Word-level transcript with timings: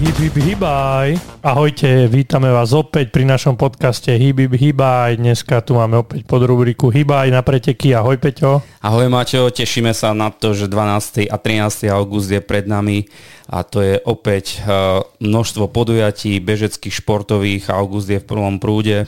Hip, 0.00 0.16
hip, 0.16 0.32
hibaj. 0.32 1.20
Ahojte, 1.44 2.08
vítame 2.08 2.48
vás 2.48 2.72
opäť 2.72 3.12
pri 3.12 3.28
našom 3.28 3.60
podcaste 3.60 4.08
Hip, 4.16 4.40
hip, 4.40 4.56
hibaj. 4.56 5.20
Dneska 5.20 5.60
tu 5.60 5.76
máme 5.76 6.00
opäť 6.00 6.24
pod 6.24 6.40
rubriku 6.40 6.88
Hibaj 6.88 7.28
na 7.28 7.44
preteky. 7.44 7.92
Ahoj 7.92 8.16
Peťo. 8.16 8.64
Ahoj 8.80 9.12
Maťo, 9.12 9.52
tešíme 9.52 9.92
sa 9.92 10.16
na 10.16 10.32
to, 10.32 10.56
že 10.56 10.72
12. 10.72 11.28
a 11.28 11.36
13. 11.36 11.92
august 11.92 12.32
je 12.32 12.40
pred 12.40 12.64
nami 12.64 13.12
a 13.44 13.60
to 13.60 13.84
je 13.84 14.00
opäť 14.00 14.64
eh, 14.64 15.04
množstvo 15.20 15.68
podujatí 15.68 16.40
bežeckých 16.40 16.96
športových. 17.04 17.68
August 17.68 18.08
je 18.08 18.24
v 18.24 18.24
prvom 18.24 18.56
prúde. 18.56 19.04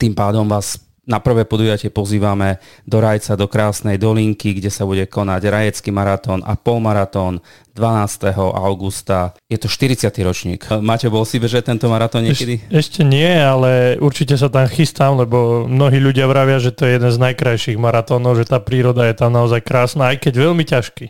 Tým 0.00 0.16
pádom 0.16 0.48
vás 0.48 0.87
na 1.08 1.24
prvé 1.24 1.48
podujatie 1.48 1.88
pozývame 1.88 2.60
do 2.84 3.00
Rajca, 3.00 3.34
do 3.34 3.48
Krásnej 3.48 3.96
Dolinky, 3.96 4.52
kde 4.52 4.68
sa 4.68 4.84
bude 4.84 5.08
konať 5.08 5.40
Rajecký 5.48 5.88
maratón 5.88 6.44
a 6.44 6.54
polmaratón 6.60 7.40
12. 7.72 8.34
augusta. 8.36 9.32
Je 9.48 9.56
to 9.56 9.70
40. 9.70 10.12
ročník. 10.20 10.68
Maťo, 10.68 11.08
bol 11.08 11.24
si 11.24 11.40
bežať 11.40 11.72
tento 11.72 11.88
maratón 11.88 12.28
niekedy? 12.28 12.60
Eš, 12.68 12.90
ešte 12.90 13.00
nie, 13.06 13.30
ale 13.38 13.96
určite 14.02 14.36
sa 14.36 14.52
tam 14.52 14.68
chystám, 14.68 15.16
lebo 15.16 15.64
mnohí 15.64 15.96
ľudia 15.96 16.28
vravia, 16.28 16.60
že 16.60 16.74
to 16.76 16.84
je 16.84 17.00
jeden 17.00 17.08
z 17.08 17.18
najkrajších 17.22 17.80
maratónov, 17.80 18.36
že 18.36 18.44
tá 18.44 18.60
príroda 18.60 19.08
je 19.08 19.16
tam 19.16 19.32
naozaj 19.32 19.64
krásna, 19.64 20.12
aj 20.12 20.20
keď 20.28 20.32
veľmi 20.36 20.66
ťažký 20.68 21.06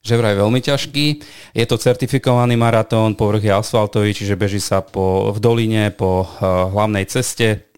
že 0.00 0.16
vraj 0.16 0.32
veľmi 0.32 0.64
ťažký. 0.64 1.06
Je 1.52 1.64
to 1.68 1.76
certifikovaný 1.76 2.56
maratón, 2.56 3.12
povrch 3.12 3.44
je 3.44 3.52
asfaltový, 3.52 4.16
čiže 4.16 4.32
beží 4.32 4.56
sa 4.56 4.80
po, 4.80 5.28
v 5.28 5.38
doline 5.44 5.92
po 5.92 6.24
uh, 6.24 6.72
hlavnej 6.72 7.04
ceste. 7.04 7.69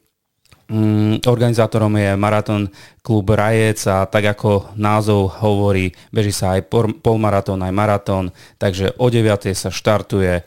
Mm, 0.73 1.21
organizátorom 1.29 1.93
je 2.01 2.17
Marathon 2.17 2.65
klub 3.05 3.29
Rajec 3.29 3.77
a 3.93 4.09
tak 4.09 4.25
ako 4.33 4.73
názov 4.81 5.45
hovorí, 5.45 5.93
beží 6.09 6.33
sa 6.33 6.57
aj 6.57 6.73
polmaratón, 7.05 7.61
aj 7.61 7.77
maratón, 7.77 8.33
takže 8.57 8.97
o 8.97 9.13
9. 9.13 9.53
sa 9.53 9.69
štartuje 9.69 10.41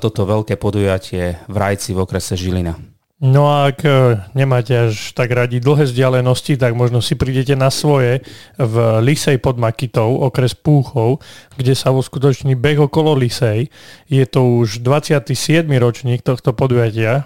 toto 0.00 0.24
veľké 0.24 0.56
podujatie 0.56 1.36
v 1.44 1.56
Rajci 1.60 1.92
v 1.92 2.08
okrese 2.08 2.40
Žilina. 2.40 2.96
No 3.16 3.48
a 3.48 3.72
ak 3.72 3.80
e, 3.80 4.20
nemáte 4.36 4.76
až 4.76 5.16
tak 5.16 5.32
radi 5.32 5.56
dlhé 5.56 5.88
vzdialenosti, 5.88 6.60
tak 6.60 6.76
možno 6.76 7.00
si 7.00 7.16
prídete 7.16 7.56
na 7.56 7.72
svoje 7.72 8.20
v 8.60 8.74
Lisej 9.00 9.40
pod 9.40 9.56
Makitou, 9.56 10.20
okres 10.20 10.52
Púchov, 10.52 11.24
kde 11.56 11.72
sa 11.72 11.96
uskutoční 11.96 12.60
beh 12.60 12.76
okolo 12.76 13.16
Lisej. 13.16 13.72
Je 14.12 14.24
to 14.28 14.60
už 14.60 14.84
27. 14.84 15.32
ročník 15.80 16.20
tohto 16.20 16.52
podujatia. 16.52 17.24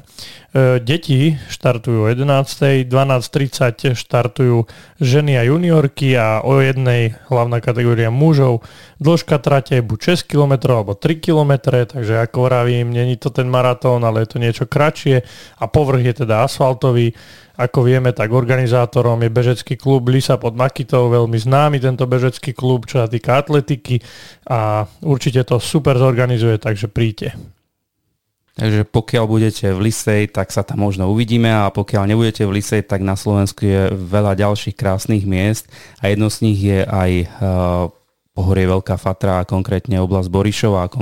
E, 0.51 0.83
deti 0.83 1.39
štartujú 1.47 2.03
o 2.03 2.11
11. 2.11 2.91
12.30 2.91 3.95
štartujú 3.95 4.67
ženy 4.99 5.39
a 5.39 5.47
juniorky 5.47 6.19
a 6.19 6.43
o 6.43 6.59
jednej 6.59 7.15
hlavná 7.31 7.63
kategória 7.63 8.11
mužov. 8.11 8.67
Dĺžka 8.99 9.39
trate 9.39 9.79
je 9.79 9.87
buď 9.87 10.19
6 10.19 10.27
km 10.27 10.75
alebo 10.75 10.99
3 10.99 11.23
km, 11.23 11.87
takže 11.87 12.19
ako 12.27 12.51
vravím, 12.51 12.91
není 12.91 13.15
to 13.15 13.31
ten 13.31 13.47
maratón, 13.47 14.03
ale 14.03 14.27
je 14.27 14.35
to 14.35 14.43
niečo 14.43 14.65
kratšie 14.67 15.23
a 15.63 15.65
povrch 15.71 16.03
je 16.03 16.15
teda 16.27 16.43
asfaltový. 16.43 17.15
Ako 17.55 17.87
vieme, 17.87 18.11
tak 18.11 18.35
organizátorom 18.35 19.23
je 19.23 19.31
bežecký 19.31 19.79
klub 19.79 20.09
Lisa 20.11 20.35
pod 20.35 20.59
Makitou, 20.59 21.13
veľmi 21.13 21.39
známy 21.39 21.79
tento 21.79 22.11
bežecký 22.11 22.57
klub, 22.57 22.91
čo 22.91 23.05
sa 23.05 23.07
týka 23.07 23.39
atletiky 23.39 24.03
a 24.51 24.89
určite 25.05 25.47
to 25.47 25.63
super 25.63 25.95
zorganizuje, 25.95 26.59
takže 26.59 26.91
príďte. 26.91 27.60
Takže 28.61 28.85
pokiaľ 28.93 29.25
budete 29.25 29.73
v 29.73 29.89
Lisej, 29.89 30.37
tak 30.37 30.53
sa 30.53 30.61
tam 30.61 30.85
možno 30.85 31.09
uvidíme 31.09 31.49
a 31.49 31.73
pokiaľ 31.73 32.13
nebudete 32.13 32.45
v 32.45 32.61
Lisej, 32.61 32.85
tak 32.85 33.01
na 33.01 33.17
Slovensku 33.17 33.65
je 33.65 33.89
veľa 33.89 34.37
ďalších 34.37 34.77
krásnych 34.77 35.25
miest 35.25 35.73
a 36.05 36.13
jedno 36.13 36.29
z 36.29 36.39
nich 36.45 36.61
je 36.61 36.85
aj 36.85 37.11
uh, 37.25 37.89
pohorie 38.37 38.69
Veľká 38.69 39.01
Fatra 39.01 39.41
a 39.41 39.49
konkrétne 39.49 39.97
oblasť 40.05 40.29
Borišova 40.29 40.85
a 40.85 40.93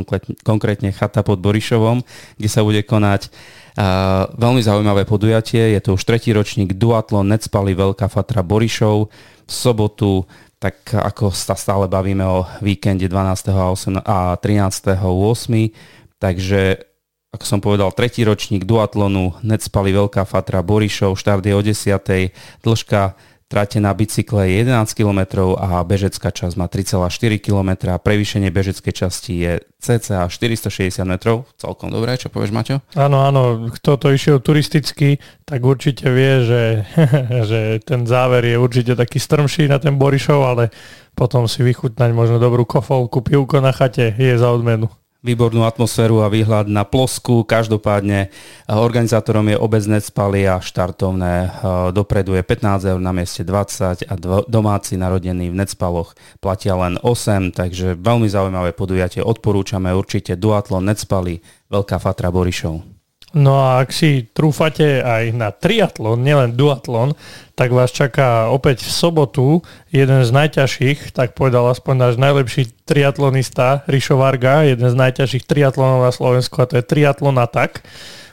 konkrétne, 0.46 0.94
chata 0.94 1.26
pod 1.26 1.42
Borišovom, 1.42 2.06
kde 2.38 2.46
sa 2.46 2.62
bude 2.62 2.78
konať 2.86 3.26
uh, 3.26 4.30
veľmi 4.38 4.62
zaujímavé 4.62 5.02
podujatie. 5.02 5.74
Je 5.74 5.82
to 5.82 5.98
už 5.98 6.06
tretí 6.06 6.30
ročník 6.30 6.78
Duatlon 6.78 7.26
Necpali 7.26 7.74
Veľká 7.74 8.06
Fatra 8.06 8.46
Borišov 8.46 9.10
v 9.10 9.50
sobotu 9.50 10.30
tak 10.58 10.90
ako 10.90 11.30
sa 11.30 11.54
stále 11.54 11.86
bavíme 11.86 12.26
o 12.26 12.42
víkende 12.58 13.06
12. 13.06 13.54
a, 13.54 13.70
8, 13.70 14.02
a 14.02 14.34
13. 14.42 14.98
8. 14.98 16.18
Takže 16.18 16.87
ako 17.28 17.44
som 17.44 17.60
povedal, 17.60 17.92
tretí 17.92 18.24
ročník 18.24 18.64
duatlonu, 18.64 19.36
Necpali 19.44 19.92
Veľká 19.92 20.24
Fatra, 20.24 20.64
Borišov, 20.64 21.12
štart 21.12 21.44
je 21.44 21.52
o 21.52 21.60
10. 21.60 22.32
Dĺžka 22.64 23.12
trate 23.48 23.80
na 23.80 23.92
bicykle 23.92 24.48
je 24.48 24.64
11 24.64 24.92
km 24.92 25.52
a 25.56 25.80
bežecká 25.84 26.28
časť 26.32 26.54
má 26.56 26.68
3,4 26.68 27.40
km. 27.40 27.96
Prevýšenie 28.00 28.48
bežeckej 28.52 28.92
časti 28.92 29.44
je 29.44 29.52
cca 29.80 30.28
460 30.28 31.04
metrov. 31.04 31.48
Celkom 31.56 31.92
dobré, 31.92 32.16
čo 32.16 32.32
povieš, 32.32 32.52
Maťo? 32.52 32.80
Áno, 32.96 33.24
áno. 33.24 33.72
Kto 33.72 33.96
to 33.96 34.12
išiel 34.12 34.40
turisticky, 34.40 35.20
tak 35.48 35.64
určite 35.64 36.08
vie, 36.12 36.44
že, 36.44 36.62
že 37.48 37.60
ten 37.84 38.04
záver 38.04 38.44
je 38.44 38.56
určite 38.60 38.96
taký 38.96 39.20
strmší 39.20 39.68
na 39.68 39.80
ten 39.80 39.96
Borišov, 39.96 40.40
ale 40.44 40.72
potom 41.16 41.44
si 41.44 41.60
vychutnať 41.60 42.08
možno 42.12 42.40
dobrú 42.40 42.68
kofovku, 42.68 43.20
pivko 43.20 43.60
na 43.64 43.72
chate 43.72 44.12
je 44.16 44.36
za 44.36 44.48
odmenu 44.52 44.88
výbornú 45.18 45.66
atmosféru 45.66 46.22
a 46.22 46.30
výhľad 46.30 46.70
na 46.70 46.86
plosku. 46.86 47.42
Každopádne 47.42 48.18
eh, 48.26 48.30
organizátorom 48.70 49.50
je 49.50 49.56
obec 49.58 49.82
Necpali 49.86 50.46
a 50.46 50.62
štartovné 50.62 51.34
eh, 51.44 51.50
dopredu 51.90 52.38
je 52.38 52.42
15 52.46 52.90
eur 52.94 53.00
na 53.02 53.10
mieste 53.10 53.42
20 53.42 54.06
a 54.06 54.14
domáci 54.46 54.94
narodení 54.94 55.50
v 55.50 55.58
Necpaloch 55.58 56.14
platia 56.38 56.78
len 56.78 56.98
8, 57.02 57.54
takže 57.54 57.98
veľmi 57.98 58.30
zaujímavé 58.30 58.74
podujatie. 58.74 59.22
Odporúčame 59.24 59.90
určite 59.90 60.38
Duatlon 60.38 60.86
Necpali, 60.86 61.42
Veľká 61.68 61.98
Fatra 61.98 62.30
Borišov. 62.30 62.97
No 63.36 63.60
a 63.60 63.84
ak 63.84 63.92
si 63.92 64.24
trúfate 64.32 65.04
aj 65.04 65.36
na 65.36 65.52
triatlon, 65.52 66.16
nielen 66.24 66.56
duatlon, 66.56 67.12
tak 67.52 67.76
vás 67.76 67.92
čaká 67.92 68.48
opäť 68.48 68.88
v 68.88 68.90
sobotu 68.94 69.46
jeden 69.92 70.24
z 70.24 70.30
najťažších, 70.32 71.12
tak 71.12 71.36
povedal 71.36 71.68
aspoň 71.68 71.94
náš 72.08 72.14
najlepší 72.16 72.72
triatlonista 72.88 73.84
Rišo 73.84 74.16
Varga, 74.16 74.64
jeden 74.64 74.88
z 74.88 74.96
najťažších 74.96 75.44
triatlonov 75.44 76.08
na 76.08 76.12
Slovensku 76.14 76.56
a 76.64 76.68
to 76.70 76.80
je 76.80 76.88
triatlon 76.88 77.36
Atak 77.36 77.84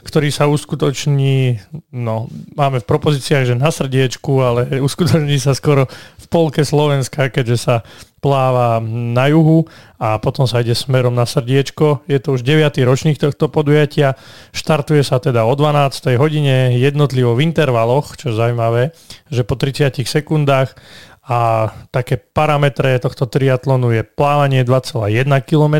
ktorý 0.05 0.29
sa 0.29 0.45
uskutoční, 0.45 1.57
no 1.89 2.29
máme 2.53 2.77
v 2.77 2.85
propozíciách, 2.85 3.49
že 3.49 3.55
na 3.57 3.73
srdiečku, 3.73 4.33
ale 4.37 4.61
uskutoční 4.77 5.41
sa 5.41 5.57
skoro 5.57 5.89
v 6.21 6.25
polke 6.29 6.61
Slovenska, 6.61 7.33
keďže 7.33 7.57
sa 7.57 7.75
pláva 8.21 8.77
na 8.85 9.25
juhu 9.29 9.65
a 9.97 10.21
potom 10.21 10.45
sa 10.45 10.61
ide 10.61 10.77
smerom 10.77 11.17
na 11.17 11.25
srdiečko. 11.25 12.05
Je 12.05 12.21
to 12.21 12.37
už 12.37 12.45
9. 12.45 12.77
ročník 12.85 13.17
tohto 13.17 13.49
podujatia. 13.49 14.13
Štartuje 14.53 15.01
sa 15.01 15.17
teda 15.17 15.45
o 15.45 15.53
12. 15.57 16.21
hodine 16.21 16.77
jednotlivo 16.77 17.33
v 17.33 17.45
intervaloch, 17.45 18.13
čo 18.13 18.29
je 18.29 18.37
zaujímavé, 18.37 18.93
že 19.33 19.41
po 19.41 19.57
30 19.57 20.05
sekundách 20.05 20.77
a 21.25 21.73
také 21.89 22.21
parametre 22.21 23.01
tohto 23.01 23.25
triatlonu 23.25 23.89
je 23.97 24.05
plávanie 24.05 24.61
2,1 24.61 25.25
km, 25.41 25.75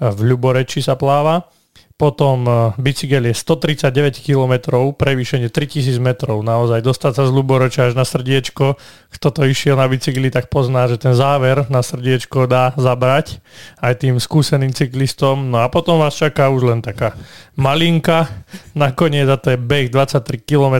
v 0.00 0.18
Ľuboreči 0.32 0.80
sa 0.80 0.96
pláva, 0.96 1.48
potom 1.96 2.44
e, 2.44 2.52
bicykel 2.76 3.24
je 3.32 3.34
139 3.34 4.20
km, 4.20 4.52
prevýšenie 4.92 5.48
3000 5.48 5.96
metrov. 5.96 6.44
Naozaj 6.44 6.84
dostať 6.84 7.12
sa 7.16 7.24
z 7.24 7.32
Luboroča 7.32 7.88
až 7.88 7.96
na 7.96 8.04
srdiečko. 8.04 8.76
Kto 9.08 9.26
to 9.32 9.48
išiel 9.48 9.80
na 9.80 9.88
bicykli, 9.88 10.28
tak 10.28 10.52
pozná, 10.52 10.84
že 10.92 11.00
ten 11.00 11.16
záver 11.16 11.64
na 11.72 11.80
srdiečko 11.80 12.44
dá 12.44 12.76
zabrať 12.76 13.40
aj 13.80 14.04
tým 14.04 14.20
skúseným 14.20 14.76
cyklistom. 14.76 15.48
No 15.48 15.64
a 15.64 15.72
potom 15.72 15.96
vás 15.96 16.12
čaká 16.12 16.52
už 16.52 16.68
len 16.68 16.84
taká 16.84 17.16
malinka. 17.56 18.28
Nakoniec 18.76 19.24
a 19.32 19.40
to 19.40 19.56
je 19.56 19.58
beh 19.58 19.88
23 19.88 20.36
km, 20.44 20.76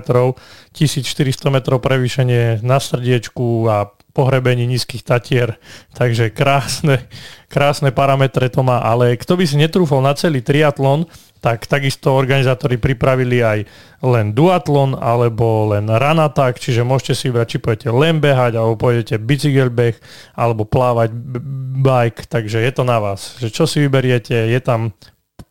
1400 0.77 1.49
metrov 1.49 1.81
prevýšenie 1.81 2.61
na 2.61 2.77
srdiečku 2.77 3.73
a 3.73 3.96
pohrebení 4.17 4.65
nízkych 4.65 5.05
tatier. 5.05 5.61
Takže 5.93 6.33
krásne, 6.33 7.05
krásne 7.53 7.93
parametre 7.93 8.49
to 8.49 8.65
má. 8.65 8.81
Ale 8.81 9.21
kto 9.21 9.37
by 9.37 9.45
si 9.45 9.61
netrúfol 9.61 10.01
na 10.01 10.17
celý 10.17 10.41
triatlon, 10.41 11.05
tak 11.45 11.69
takisto 11.69 12.17
organizátori 12.17 12.81
pripravili 12.81 13.45
aj 13.45 13.59
len 14.03 14.33
duatlon 14.33 14.97
alebo 14.97 15.71
len 15.71 15.87
ranatak, 15.87 16.57
čiže 16.57 16.83
môžete 16.83 17.13
si 17.15 17.25
vybrať, 17.29 17.47
či 17.47 17.59
pôjdete 17.61 17.91
len 17.93 18.19
behať, 18.19 18.57
alebo 18.57 18.75
pôjdete 18.81 19.21
bicycle 19.21 19.71
beh, 19.71 19.95
alebo 20.35 20.65
plávať 20.65 21.13
b- 21.13 21.45
bike, 21.85 22.27
takže 22.27 22.65
je 22.65 22.73
to 22.73 22.83
na 22.83 22.99
vás. 22.99 23.37
Že 23.39 23.49
čo 23.53 23.65
si 23.69 23.85
vyberiete, 23.85 24.33
je 24.33 24.61
tam 24.65 24.97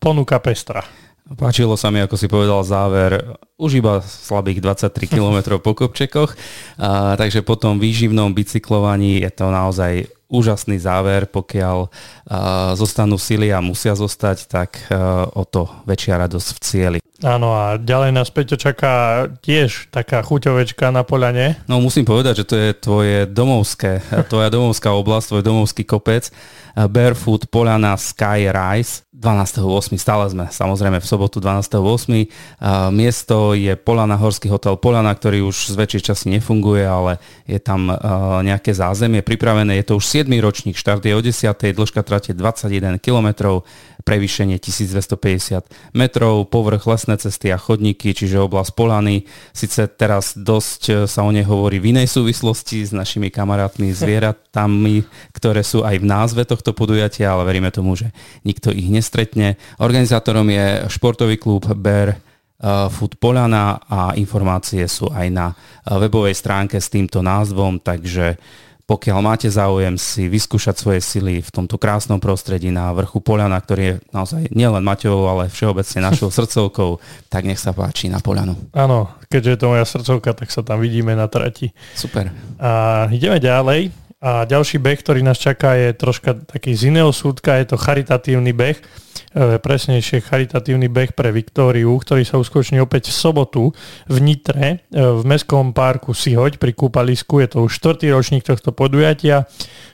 ponuka 0.02 0.42
pestra. 0.42 0.84
Páčilo 1.26 1.74
sa 1.74 1.90
mi, 1.90 2.06
ako 2.06 2.22
si 2.22 2.30
povedal 2.30 2.62
záver, 2.62 3.18
už 3.58 3.82
iba 3.82 3.98
slabých 4.06 4.62
23 4.62 5.10
km 5.10 5.58
po 5.58 5.74
kopčekoch, 5.74 6.38
a, 6.78 7.18
takže 7.18 7.42
po 7.42 7.58
tom 7.58 7.82
výživnom 7.82 8.30
bicyklovaní 8.30 9.26
je 9.26 9.32
to 9.34 9.50
naozaj 9.50 10.06
úžasný 10.30 10.82
záver, 10.82 11.30
pokiaľ 11.30 11.78
a, 11.86 11.90
zostanú 12.74 13.16
sily 13.18 13.54
a 13.54 13.60
musia 13.62 13.94
zostať, 13.94 14.38
tak 14.50 14.70
a, 14.90 15.30
o 15.30 15.44
to 15.46 15.70
väčšia 15.86 16.22
radosť 16.22 16.50
v 16.50 16.60
cieli. 16.62 17.00
Áno 17.24 17.56
a 17.56 17.80
ďalej 17.80 18.12
nás 18.12 18.28
Peťo 18.28 18.60
čaká 18.60 19.26
tiež 19.40 19.88
taká 19.88 20.20
chuťovečka 20.20 20.92
na 20.92 21.08
poľane. 21.08 21.64
No 21.64 21.80
musím 21.80 22.04
povedať, 22.04 22.44
že 22.44 22.46
to 22.46 22.56
je 22.60 22.70
tvoje 22.76 23.18
domovské, 23.32 24.04
tvoja 24.32 24.52
domovská 24.52 24.92
oblasť, 24.92 25.40
tvoj 25.40 25.44
domovský 25.44 25.88
kopec. 25.88 26.28
Barefoot 26.76 27.48
Poľana 27.48 27.96
Sky 27.96 28.52
Rise 28.52 29.08
12.8. 29.16 29.96
Stále 29.96 30.28
sme 30.28 30.46
samozrejme 30.52 31.00
v 31.00 31.08
sobotu 31.08 31.40
12.8. 31.40 32.92
Miesto 32.92 33.56
je 33.56 33.80
Polana, 33.80 34.20
Horský 34.20 34.52
hotel 34.52 34.76
Polana, 34.76 35.16
ktorý 35.16 35.48
už 35.48 35.72
z 35.72 35.76
väčšej 35.80 36.02
časti 36.12 36.28
nefunguje, 36.36 36.84
ale 36.84 37.24
je 37.48 37.56
tam 37.64 37.96
nejaké 38.44 38.76
zázemie 38.76 39.24
pripravené. 39.24 39.80
Je 39.80 39.88
to 39.88 40.04
už 40.04 40.06
7. 40.16 40.32
ročník, 40.40 40.80
štart 40.80 41.04
je 41.04 41.12
o 41.12 41.20
10. 41.20 41.76
dĺžka 41.76 42.00
trate 42.00 42.32
21 42.32 43.04
km, 43.04 43.60
prevýšenie 44.08 44.56
1250 44.64 45.68
metrov, 45.92 46.48
povrch 46.48 46.88
lesné 46.88 47.20
cesty 47.20 47.52
a 47.52 47.60
chodníky, 47.60 48.16
čiže 48.16 48.40
oblasť 48.40 48.80
Polany. 48.80 49.28
Sice 49.52 49.92
teraz 49.92 50.40
dosť 50.40 50.82
e, 50.88 50.92
sa 51.04 51.28
o 51.28 51.36
nej 51.36 51.44
hovorí 51.44 51.84
v 51.84 51.92
inej 51.92 52.16
súvislosti 52.16 52.88
s 52.88 52.96
našimi 52.96 53.28
kamarátmi 53.28 53.92
zvieratami, 54.00 55.04
ktoré 55.36 55.68
sú 55.68 55.84
aj 55.84 56.00
v 56.00 56.08
názve 56.08 56.48
tohto 56.48 56.72
podujatia, 56.72 57.36
ale 57.36 57.44
veríme 57.44 57.68
tomu, 57.76 58.00
že 58.00 58.16
nikto 58.48 58.72
ich 58.72 58.88
nestretne. 58.88 59.60
Organizátorom 59.84 60.48
je 60.48 60.88
športový 60.96 61.36
klub 61.36 61.68
Bear 61.76 62.16
e, 62.16 62.18
Food 62.88 63.20
Polana 63.20 63.84
a 63.84 64.16
informácie 64.16 64.88
sú 64.88 65.12
aj 65.12 65.28
na 65.28 65.52
e, 65.52 65.56
webovej 66.08 66.40
stránke 66.40 66.80
s 66.80 66.88
týmto 66.88 67.20
názvom, 67.20 67.84
takže 67.84 68.40
pokiaľ 68.86 69.18
máte 69.18 69.50
záujem 69.50 69.98
si 69.98 70.30
vyskúšať 70.30 70.78
svoje 70.78 71.02
sily 71.02 71.42
v 71.42 71.50
tomto 71.50 71.82
krásnom 71.82 72.22
prostredí 72.22 72.70
na 72.70 72.94
vrchu 72.94 73.18
Poliana, 73.18 73.58
ktorý 73.58 73.82
je 73.82 73.96
naozaj 74.14 74.54
nielen 74.54 74.86
Maťovou, 74.86 75.26
ale 75.26 75.50
všeobecne 75.50 76.06
našou 76.06 76.30
srdcovkou, 76.38 77.02
tak 77.34 77.50
nech 77.50 77.58
sa 77.58 77.74
páči 77.74 78.14
na 78.14 78.22
Polianu. 78.22 78.54
Áno, 78.78 79.10
keďže 79.26 79.50
je 79.50 79.60
to 79.60 79.72
moja 79.74 79.86
srdcovka, 79.90 80.38
tak 80.38 80.54
sa 80.54 80.62
tam 80.62 80.86
vidíme 80.86 81.18
na 81.18 81.26
trati. 81.26 81.74
Super. 81.98 82.30
A 82.62 83.06
ideme 83.10 83.42
ďalej. 83.42 83.90
A 84.22 84.46
ďalší 84.46 84.78
beh, 84.82 85.02
ktorý 85.02 85.22
nás 85.22 85.38
čaká, 85.38 85.78
je 85.78 85.94
troška 85.94 86.38
taký 86.46 86.74
z 86.74 86.94
iného 86.94 87.10
súdka, 87.10 87.58
je 87.62 87.74
to 87.74 87.78
charitatívny 87.78 88.54
beh, 88.54 88.78
presnejšie 89.36 90.24
charitatívny 90.24 90.88
beh 90.88 91.12
pre 91.12 91.36
Viktóriu, 91.36 91.92
ktorý 92.00 92.24
sa 92.24 92.40
uskutoční 92.40 92.80
opäť 92.80 93.12
v 93.12 93.20
sobotu 93.20 93.64
v 94.08 94.18
Nitre, 94.24 94.88
e, 94.88 94.96
v 94.96 95.22
Mestskom 95.28 95.76
parku 95.76 96.16
Sihoď 96.16 96.56
pri 96.56 96.72
kúpalisku. 96.72 97.44
Je 97.44 97.52
to 97.52 97.68
už 97.68 97.76
štvrtý 97.76 98.16
ročník 98.16 98.48
tohto 98.48 98.72
podujatia. 98.72 99.44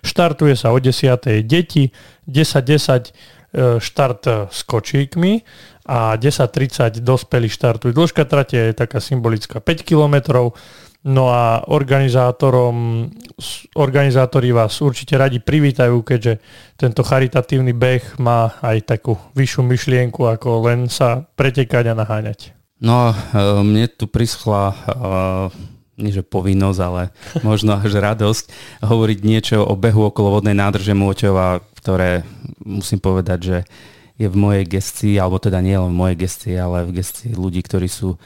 Štartuje 0.05 0.53
sa 0.53 0.69
o 0.69 0.77
10. 0.77 1.41
deti, 1.41 1.89
10.10 2.29 3.09
e, 3.09 3.81
štart 3.81 4.53
s 4.53 4.59
kočíkmi 4.61 5.41
a 5.89 6.13
10.30 6.21 7.01
dospelí 7.01 7.49
štartujú. 7.49 7.97
Dĺžka 7.97 8.29
trate 8.29 8.69
je 8.69 8.77
taká 8.77 9.01
symbolická 9.01 9.57
5 9.57 9.81
kilometrov 9.81 10.53
No 11.01 11.33
a 11.33 11.65
organizátorom, 11.65 13.09
organizátori 13.74 14.53
vás 14.53 14.77
určite 14.86 15.18
radi 15.18 15.42
privítajú, 15.42 16.06
keďže 16.06 16.38
tento 16.77 17.01
charitatívny 17.01 17.74
beh 17.74 18.21
má 18.21 18.53
aj 18.62 18.86
takú 18.86 19.18
vyššiu 19.33 19.65
myšlienku, 19.65 20.21
ako 20.30 20.69
len 20.69 20.94
sa 20.94 21.25
pretekať 21.33 21.89
a 21.89 21.98
naháňať. 21.98 22.53
No 22.77 23.09
e, 23.09 23.15
mne 23.65 23.89
tu 23.89 24.06
prischla 24.06 24.74
uh, 24.74 25.50
nie 25.98 26.13
že 26.13 26.25
povinnosť, 26.25 26.80
ale 26.81 27.13
možno 27.50 27.77
až 27.77 27.97
radosť 27.97 28.54
hovoriť 28.86 29.19
niečo 29.25 29.57
o 29.65 29.74
behu 29.74 30.09
okolo 30.09 30.38
vodnej 30.38 30.54
nádrže 30.54 30.94
Môťova, 30.94 31.65
ktoré 31.81 32.25
musím 32.62 33.01
povedať, 33.01 33.39
že 33.42 33.57
je 34.21 34.30
v 34.30 34.38
mojej 34.38 34.65
gestii, 34.69 35.18
alebo 35.18 35.42
teda 35.42 35.65
nie 35.65 35.74
len 35.74 35.89
v 35.89 35.97
mojej 35.97 36.18
gestii, 36.30 36.57
ale 36.62 36.86
v 36.86 37.01
gestii 37.01 37.33
ľudí, 37.33 37.65
ktorí 37.65 37.89
sú 37.89 38.21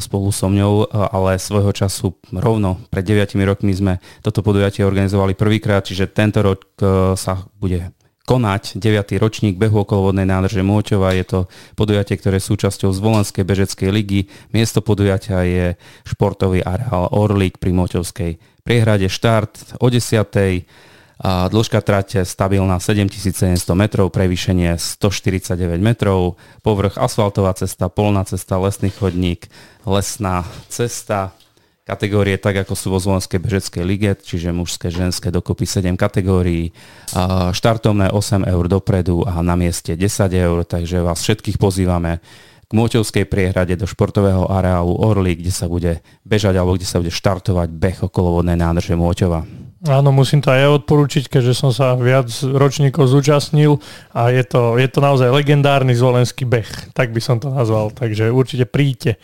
spolu 0.00 0.32
so 0.32 0.48
mňou, 0.48 0.88
ale 0.88 1.36
svojho 1.36 1.72
času 1.76 2.16
rovno 2.32 2.80
pred 2.88 3.04
9 3.04 3.36
rokmi 3.44 3.76
sme 3.76 4.00
toto 4.24 4.40
podujatie 4.40 4.88
organizovali 4.88 5.36
prvýkrát, 5.36 5.84
čiže 5.84 6.08
tento 6.08 6.40
rok 6.40 6.64
e, 6.80 7.12
sa 7.12 7.44
bude 7.60 7.92
konať 8.24 8.78
9. 8.78 9.18
ročník 9.18 9.58
behu 9.58 9.82
okolo 9.82 10.10
vodnej 10.14 10.22
nádrže 10.22 10.62
Môťova. 10.62 11.18
Je 11.18 11.26
to 11.26 11.38
podujatie, 11.74 12.14
ktoré 12.14 12.38
je 12.38 12.46
súčasťou 12.46 12.94
Zvolenskej 12.94 13.42
bežeckej 13.42 13.90
ligy. 13.90 14.30
Miesto 14.54 14.80
podujatia 14.80 15.42
je 15.42 15.66
športový 16.06 16.62
areál 16.62 17.10
Orlík 17.10 17.58
pri 17.58 17.74
Môťovskej 17.74 18.62
priehrade. 18.62 19.10
Štart 19.10 19.82
o 19.82 19.90
10. 19.90 20.30
A 21.20 21.52
dĺžka 21.52 21.84
trate 21.84 22.24
stabilná 22.24 22.80
7700 22.80 23.60
metrov, 23.76 24.08
prevýšenie 24.08 24.80
149 24.80 25.76
metrov, 25.76 26.40
povrch 26.64 26.96
asfaltová 26.96 27.52
cesta, 27.52 27.92
polná 27.92 28.24
cesta, 28.24 28.56
lesný 28.56 28.88
chodník, 28.88 29.52
lesná 29.84 30.48
cesta, 30.72 31.36
kategórie 31.84 32.40
tak, 32.40 32.64
ako 32.64 32.72
sú 32.72 32.86
vo 32.88 33.02
Zvolenskej 33.02 33.36
bežeckej 33.36 33.84
lige, 33.84 34.16
čiže 34.16 34.54
mužské, 34.54 34.88
ženské, 34.88 35.28
dokopy 35.28 35.68
7 35.68 35.92
kategórií, 35.98 36.72
štartovné 37.52 38.14
8 38.14 38.46
eur 38.48 38.64
dopredu 38.70 39.26
a 39.28 39.44
na 39.44 39.60
mieste 39.60 39.98
10 39.98 40.30
eur, 40.32 40.64
takže 40.64 41.04
vás 41.04 41.20
všetkých 41.20 41.60
pozývame 41.60 42.24
k 42.64 42.70
Môťovskej 42.72 43.26
priehrade 43.26 43.74
do 43.74 43.84
športového 43.84 44.46
areálu 44.46 44.94
Orly, 45.02 45.34
kde 45.34 45.50
sa 45.50 45.66
bude 45.66 46.00
bežať 46.22 46.54
alebo 46.54 46.78
kde 46.78 46.86
sa 46.86 47.02
bude 47.02 47.10
štartovať 47.10 47.68
beh 47.74 47.98
okolo 48.06 48.40
vodnej 48.40 48.54
nádrže 48.54 48.94
Môťova. 48.94 49.42
Áno, 49.88 50.12
musím 50.12 50.44
to 50.44 50.52
aj 50.52 50.84
odporučiť, 50.84 51.32
keďže 51.32 51.56
som 51.56 51.72
sa 51.72 51.96
viac 51.96 52.28
ročníkov 52.44 53.08
zúčastnil 53.08 53.80
a 54.12 54.28
je 54.28 54.44
to, 54.44 54.76
je 54.76 54.84
to 54.92 55.00
naozaj 55.00 55.32
legendárny 55.32 55.96
zvolenský 55.96 56.44
beh, 56.44 56.92
tak 56.92 57.16
by 57.16 57.20
som 57.24 57.40
to 57.40 57.48
nazval, 57.48 57.88
takže 57.88 58.28
určite 58.28 58.68
príďte. 58.68 59.16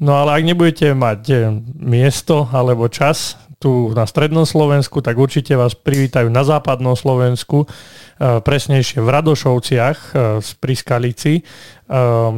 No 0.00 0.16
ale 0.16 0.40
ak 0.40 0.48
nebudete 0.48 0.96
mať 0.96 1.20
eh, 1.28 1.52
miesto 1.76 2.48
alebo 2.48 2.88
čas 2.88 3.36
tu 3.60 3.92
na 3.92 4.08
strednom 4.08 4.48
Slovensku, 4.48 5.04
tak 5.04 5.18
určite 5.18 5.58
vás 5.60 5.76
privítajú 5.76 6.32
na 6.32 6.40
západnom 6.40 6.96
Slovensku, 6.96 7.68
eh, 7.68 8.40
presnejšie 8.40 9.04
v 9.04 9.12
Radošovciach 9.12 9.98
z 10.40 10.48
eh, 10.48 10.56
Priskalici 10.56 11.44
Ehm, 11.44 11.77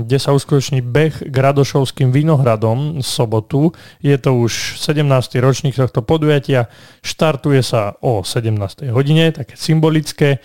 kde 0.07 0.19
sa 0.23 0.31
uskutoční 0.31 0.79
beh 0.81 1.27
k 1.27 1.37
Radošovským 1.37 2.15
vinohradom 2.15 3.03
v 3.03 3.07
sobotu. 3.07 3.75
Je 3.99 4.15
to 4.15 4.39
už 4.39 4.79
17. 4.79 5.03
ročník 5.43 5.75
tohto 5.75 6.07
podujatia. 6.07 6.71
Štartuje 7.03 7.59
sa 7.67 7.99
o 7.99 8.23
17. 8.23 8.87
hodine, 8.95 9.35
také 9.35 9.59
symbolické 9.59 10.39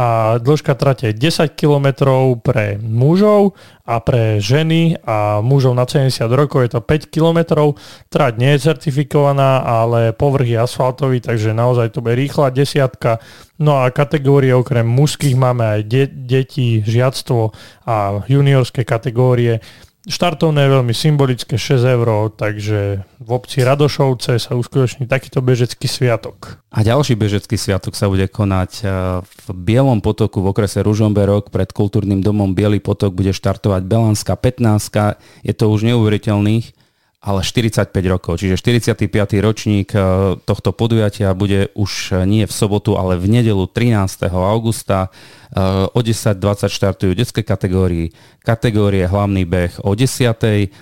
a 0.00 0.38
dĺžka 0.38 0.78
trate 0.78 1.10
je 1.10 1.18
10 1.18 1.58
km 1.58 2.08
pre 2.40 2.78
mužov 2.78 3.58
a 3.82 3.98
pre 3.98 4.38
ženy 4.38 4.94
a 5.02 5.42
mužov 5.42 5.74
na 5.74 5.82
70 5.82 6.30
rokov 6.30 6.62
je 6.62 6.70
to 6.78 6.80
5 6.80 7.10
km. 7.10 7.74
Trať 8.06 8.32
nie 8.38 8.54
je 8.54 8.70
certifikovaná, 8.70 9.66
ale 9.66 10.14
povrch 10.14 10.46
je 10.46 10.62
asfaltový, 10.62 11.18
takže 11.18 11.50
naozaj 11.50 11.90
to 11.90 12.00
bude 12.00 12.14
rýchla 12.14 12.54
desiatka. 12.54 13.18
No 13.58 13.82
a 13.82 13.90
kategórie 13.90 14.54
okrem 14.54 14.86
mužských 14.86 15.34
máme 15.34 15.66
aj 15.66 15.80
de- 15.84 16.12
deti, 16.14 16.80
žiactvo 16.86 17.50
a 17.84 18.22
juniorské 18.50 18.82
kategórie. 18.82 19.62
Štartovné 20.00 20.64
je 20.64 20.74
veľmi 20.80 20.94
symbolické 20.96 21.60
6 21.60 21.84
eur, 21.84 22.32
takže 22.32 23.04
v 23.20 23.28
obci 23.30 23.60
Radošovce 23.60 24.40
sa 24.40 24.56
uskutoční 24.56 25.04
takýto 25.04 25.44
bežecký 25.44 25.84
sviatok. 25.84 26.56
A 26.72 26.80
ďalší 26.80 27.20
bežecký 27.20 27.60
sviatok 27.60 27.92
sa 27.92 28.08
bude 28.08 28.24
konať 28.24 28.80
e, 28.80 28.84
v 29.20 29.46
Bielom 29.52 30.00
potoku 30.00 30.40
v 30.40 30.56
okrese 30.56 30.80
Ružomberok 30.80 31.52
pred 31.52 31.68
kultúrnym 31.68 32.24
domom 32.24 32.56
Bielý 32.56 32.80
potok 32.80 33.12
bude 33.12 33.36
štartovať 33.36 33.84
Belanská 33.84 34.40
15. 34.40 35.44
Je 35.44 35.52
to 35.52 35.68
už 35.68 35.84
neuveriteľných 35.84 36.79
ale 37.20 37.44
45 37.44 37.92
rokov, 38.08 38.40
čiže 38.40 38.56
45. 38.56 39.04
ročník 39.44 39.92
e, 39.92 40.00
tohto 40.40 40.72
podujatia 40.72 41.36
bude 41.36 41.68
už 41.76 42.24
nie 42.24 42.48
v 42.48 42.52
sobotu, 42.52 42.96
ale 42.96 43.20
v 43.20 43.28
nedelu 43.28 43.68
13. 43.68 44.32
augusta. 44.32 45.12
E, 45.52 45.60
o 45.92 46.00
10.20 46.00 46.40
štartujú 46.72 47.12
detské 47.12 47.44
kategórii, 47.44 48.16
kategórie 48.40 49.04
hlavný 49.04 49.44
beh 49.44 49.84
o 49.84 49.92
10. 49.92 50.32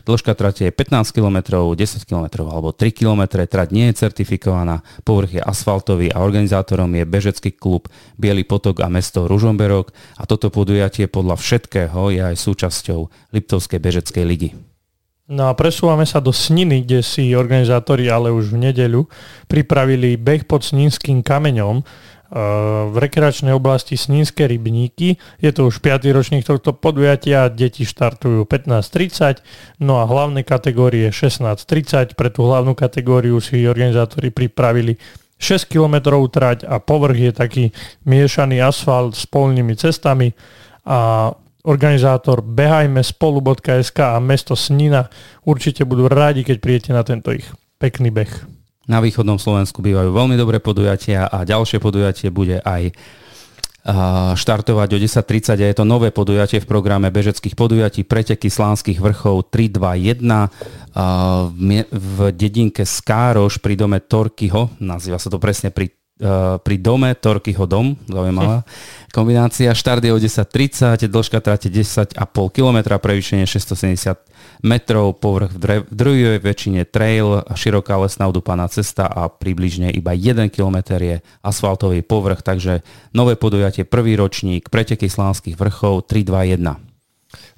Dĺžka 0.07 0.39
trate 0.39 0.71
je 0.71 0.73
15 0.73 1.11
km, 1.11 1.67
10 1.75 2.07
km 2.07 2.47
alebo 2.47 2.71
3 2.71 2.87
km. 2.95 3.43
Trať 3.43 3.75
nie 3.75 3.91
je 3.91 3.99
certifikovaná, 3.99 4.87
povrch 5.03 5.39
je 5.39 5.43
asfaltový 5.43 6.15
a 6.15 6.23
organizátorom 6.23 6.95
je 6.95 7.03
bežecký 7.03 7.51
klub 7.51 7.91
Bielý 8.15 8.47
potok 8.47 8.87
a 8.87 8.87
mesto 8.87 9.27
Ružomberok 9.27 9.91
a 10.15 10.23
toto 10.23 10.55
podujatie 10.55 11.11
podľa 11.11 11.35
všetkého 11.35 12.15
je 12.15 12.23
aj 12.23 12.37
súčasťou 12.39 13.35
Liptovskej 13.35 13.83
bežeckej 13.83 14.23
ligy. 14.23 14.68
No 15.29 15.53
a 15.53 15.53
presúvame 15.53 16.09
sa 16.09 16.25
do 16.25 16.33
Sniny, 16.33 16.89
kde 16.89 17.05
si 17.05 17.37
organizátori 17.37 18.09
ale 18.09 18.33
už 18.33 18.57
v 18.57 18.73
nedeľu 18.73 19.05
pripravili 19.45 20.17
beh 20.17 20.49
pod 20.49 20.65
Sninským 20.65 21.21
kameňom 21.21 21.85
v 22.89 22.97
rekreačnej 22.97 23.53
oblasti 23.57 23.97
Snínske 23.97 24.45
rybníky. 24.45 25.17
Je 25.41 25.51
to 25.53 25.69
už 25.69 25.81
5. 25.81 26.09
ročník 26.13 26.45
tohto 26.45 26.77
podujatia, 26.77 27.49
deti 27.49 27.89
štartujú 27.89 28.45
15.30, 28.45 29.41
no 29.81 30.01
a 30.01 30.05
hlavné 30.05 30.45
kategórie 30.45 31.09
16.30. 31.09 32.17
Pre 32.17 32.29
tú 32.29 32.45
hlavnú 32.45 32.77
kategóriu 32.77 33.41
si 33.41 33.65
organizátori 33.65 34.29
pripravili 34.29 35.01
6 35.41 35.69
km 35.69 36.13
trať 36.29 36.69
a 36.69 36.81
povrch 36.81 37.21
je 37.21 37.33
taký 37.33 37.65
miešaný 38.05 38.61
asfalt 38.61 39.17
s 39.17 39.25
polnými 39.25 39.73
cestami 39.77 40.37
a 40.85 41.33
organizátor 41.67 42.45
behajme 42.45 43.03
spolu.sk 43.03 43.99
a 43.99 44.19
mesto 44.23 44.55
Snina 44.55 45.11
určite 45.43 45.83
budú 45.83 46.07
rádi, 46.07 46.47
keď 46.47 46.57
príjete 46.63 46.91
na 46.95 47.03
tento 47.03 47.35
ich 47.35 47.47
pekný 47.83 48.15
beh. 48.15 48.31
Na 48.89 49.05
východnom 49.05 49.37
Slovensku 49.37 49.85
bývajú 49.85 50.15
veľmi 50.15 50.37
dobré 50.39 50.63
podujatia 50.63 51.29
a 51.29 51.45
ďalšie 51.45 51.77
podujatie 51.83 52.33
bude 52.33 52.63
aj 52.65 52.95
štartovať 54.37 54.89
o 54.93 54.99
10.30 55.01 55.65
a 55.65 55.67
je 55.73 55.77
to 55.77 55.89
nové 55.89 56.13
podujatie 56.13 56.61
v 56.61 56.69
programe 56.69 57.09
bežeckých 57.09 57.57
podujatí 57.57 58.05
preteky 58.05 58.53
slánskych 58.53 59.01
vrchov 59.01 59.49
321 59.49 60.53
v 61.89 62.19
dedinke 62.37 62.85
Skároš 62.85 63.57
pri 63.65 63.81
dome 63.81 64.05
Torkyho, 64.05 64.77
nazýva 64.85 65.17
sa 65.17 65.33
to 65.33 65.41
presne 65.41 65.73
pri 65.73 65.89
pri 66.59 66.77
dome 66.83 67.15
Torkyho 67.15 67.67
dom, 67.71 67.95
zaujímavá 68.11 68.67
kombinácia. 69.17 69.71
Štart 69.71 70.03
je 70.03 70.11
o 70.11 70.19
10.30, 70.19 71.07
dĺžka 71.07 71.39
trate 71.39 71.71
10,5 71.71 72.19
km, 72.51 72.79
prevýšenie 72.99 73.47
670 73.47 74.19
metrov, 74.67 75.15
povrch 75.23 75.55
v 75.55 75.87
druhej 75.91 76.43
väčšine 76.43 76.83
trail, 76.91 77.47
široká 77.55 77.95
lesná 78.03 78.27
udupaná 78.27 78.67
cesta 78.67 79.07
a 79.07 79.31
približne 79.31 79.95
iba 79.95 80.11
1 80.11 80.51
km 80.51 80.99
je 80.99 81.23
asfaltový 81.47 82.03
povrch, 82.03 82.43
takže 82.43 82.83
nové 83.15 83.39
podujatie, 83.39 83.87
prvý 83.87 84.19
ročník, 84.19 84.67
preteky 84.69 85.07
slánskych 85.07 85.55
vrchov 85.55 86.11
321. 86.11 86.88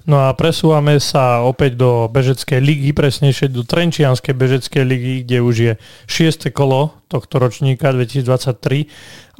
No 0.03 0.27
a 0.27 0.33
presúvame 0.33 0.99
sa 0.99 1.45
opäť 1.45 1.77
do 1.77 2.09
bežeckej 2.09 2.59
ligy, 2.59 2.89
presnejšie 2.91 3.53
do 3.53 3.61
Trenčianskej 3.61 4.33
bežeckej 4.33 4.83
ligy, 4.83 5.13
kde 5.23 5.37
už 5.39 5.55
je 5.55 5.73
6. 6.09 6.51
kolo 6.51 6.97
tohto 7.05 7.37
ročníka 7.37 7.91
2023 7.93 8.87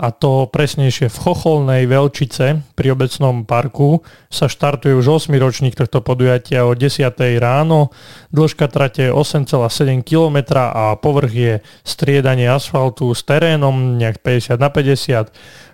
a 0.02 0.12
to 0.12 0.48
presnejšie 0.52 1.08
v 1.08 1.18
Chocholnej 1.18 1.84
Velčice 1.88 2.62
pri 2.76 2.88
obecnom 2.92 3.48
parku 3.48 4.04
sa 4.28 4.52
štartuje 4.52 4.92
už 4.98 5.30
8. 5.30 5.36
ročník 5.40 5.76
tohto 5.78 6.04
podujatia 6.04 6.68
o 6.68 6.76
10. 6.76 7.10
ráno. 7.40 7.90
Dĺžka 8.36 8.68
trate 8.68 9.10
8,7 9.10 10.04
km 10.04 10.58
a 10.58 11.00
povrch 11.00 11.34
je 11.34 11.54
striedanie 11.88 12.52
asfaltu 12.52 13.14
s 13.16 13.24
terénom 13.24 13.98
nejak 13.98 14.20
50 14.20 14.62
na 14.62 14.70
50 14.70 15.32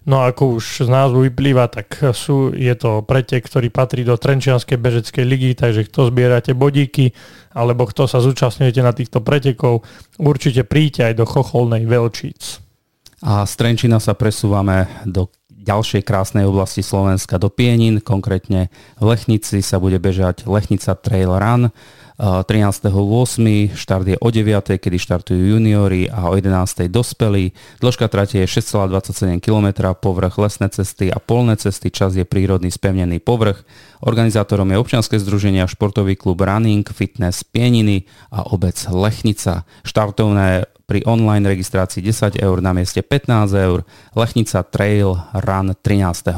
No 0.07 0.23
ako 0.23 0.55
už 0.55 0.87
z 0.87 0.89
názvu 0.89 1.27
vyplýva, 1.27 1.67
tak 1.67 2.15
sú, 2.15 2.55
je 2.55 2.71
to 2.79 3.03
pretek, 3.03 3.43
ktorý 3.43 3.67
patrí 3.67 4.07
do 4.07 4.15
Trenčianskej 4.15 4.79
bežeckej 4.79 5.25
ligy, 5.27 5.51
takže 5.51 5.83
kto 5.83 6.07
zbierate 6.07 6.55
bodíky, 6.55 7.11
alebo 7.51 7.83
kto 7.83 8.07
sa 8.07 8.23
zúčastňujete 8.23 8.79
na 8.79 8.95
týchto 8.95 9.19
pretekov, 9.19 9.83
určite 10.15 10.63
príďte 10.63 11.11
aj 11.11 11.13
do 11.19 11.27
Chocholnej 11.27 11.83
Velčíc. 11.83 12.63
A 13.19 13.43
z 13.43 13.53
Trenčina 13.59 13.99
sa 13.99 14.15
presúvame 14.15 14.87
do 15.03 15.27
ďalšej 15.51 16.07
krásnej 16.07 16.47
oblasti 16.47 16.79
Slovenska 16.79 17.35
do 17.35 17.51
Pienin, 17.51 17.99
konkrétne 17.99 18.71
v 18.95 19.11
Lechnici 19.11 19.59
sa 19.59 19.75
bude 19.83 19.99
bežať 19.99 20.47
Lechnica 20.47 20.95
Trail 20.95 21.35
Run. 21.35 21.67
13.8. 22.17 23.77
štart 23.77 24.05
je 24.09 24.17
o 24.17 24.29
9. 24.33 24.81
kedy 24.81 24.97
štartujú 24.97 25.53
juniori 25.53 26.09
a 26.09 26.29
o 26.29 26.33
11. 26.33 26.89
dospelí. 26.89 27.53
Dĺžka 27.77 28.09
trate 28.09 28.41
je 28.41 28.49
6,27 28.49 29.37
km, 29.37 29.93
povrch 29.93 30.41
lesné 30.41 30.73
cesty 30.73 31.13
a 31.13 31.21
polné 31.21 31.61
cesty, 31.61 31.93
čas 31.93 32.17
je 32.17 32.25
prírodný 32.25 32.73
spevnený 32.73 33.21
povrch. 33.21 33.61
Organizátorom 34.01 34.65
je 34.73 34.81
občianske 34.81 35.21
združenia 35.21 35.69
športový 35.69 36.17
klub 36.17 36.41
Running, 36.41 36.89
Fitness 36.89 37.45
Pieniny 37.45 38.09
a 38.33 38.49
obec 38.49 38.81
Lechnica. 38.89 39.69
Štartovné 39.85 40.65
pri 40.87 41.03
online 41.05 41.45
registrácii 41.53 42.01
10 42.01 42.39
eur 42.39 42.57
na 42.63 42.71
mieste 42.71 43.03
15 43.03 43.51
eur, 43.53 43.83
Lechnica 44.15 44.63
Trail 44.65 45.19
Run 45.35 45.75
13.8. 45.75 46.33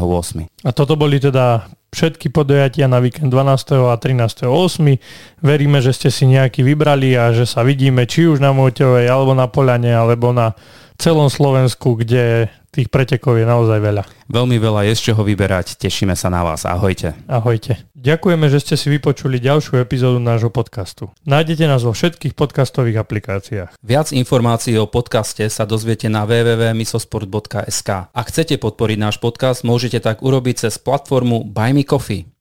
A 0.65 0.71
toto 0.75 0.98
boli 1.00 1.21
teda 1.21 1.69
všetky 1.89 2.29
podujatia 2.29 2.86
na 2.86 3.01
víkend 3.01 3.34
12. 3.34 3.89
a 3.89 3.98
13. 3.98 4.46
8. 4.46 5.41
Veríme, 5.41 5.81
že 5.81 5.91
ste 5.93 6.10
si 6.13 6.29
nejaký 6.29 6.62
vybrali 6.62 7.17
a 7.17 7.34
že 7.34 7.50
sa 7.50 7.65
vidíme 7.65 8.05
či 8.05 8.29
už 8.29 8.38
na 8.38 8.53
Moťovej, 8.53 9.10
alebo 9.10 9.34
na 9.34 9.50
Poľane, 9.50 9.89
alebo 9.89 10.29
na 10.29 10.53
celom 11.00 11.32
Slovensku, 11.32 11.96
kde 11.96 12.51
tých 12.70 12.91
pretekov 12.94 13.39
je 13.39 13.48
naozaj 13.48 13.79
veľa. 13.82 14.03
Veľmi 14.29 14.62
veľa 14.62 14.86
je 14.91 14.94
z 14.94 15.01
čoho 15.10 15.25
vyberať. 15.25 15.79
Tešíme 15.82 16.13
sa 16.13 16.29
na 16.29 16.46
vás. 16.46 16.70
Ahojte. 16.70 17.18
Ahojte. 17.25 17.82
Ďakujeme, 17.98 18.46
že 18.46 18.62
ste 18.62 18.75
si 18.77 18.94
vypočuli 18.94 19.41
ďalšiu 19.41 19.82
epizódu 19.82 20.22
nášho 20.22 20.53
podcastu. 20.53 21.10
Nájdete 21.25 21.65
nás 21.65 21.82
vo 21.82 21.98
všetkých 21.98 22.38
podcastových 22.38 23.01
aplikáciách. 23.01 23.70
Viac 23.82 24.13
informácií 24.13 24.77
o 24.77 24.86
podcaste 24.86 25.50
sa 25.50 25.65
dozviete 25.65 26.08
na 26.08 26.29
www.misosport.sk. 26.29 27.89
Ak 28.13 28.25
chcete 28.29 28.62
podporiť 28.62 28.98
náš 29.01 29.18
podcast, 29.18 29.65
môžete 29.65 29.98
tak 29.98 30.22
urobiť 30.22 30.70
cez 30.70 30.77
platformu 30.77 31.41
Buy 31.50 31.74
Me 31.74 31.82
Coffee. 31.82 32.38